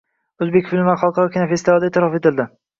O‘zbek 0.45 0.71
filmlari 0.71 0.99
xalqaro 1.03 1.47
festivallarda 1.53 1.93
e’tirof 1.93 2.21
etilding 2.25 2.55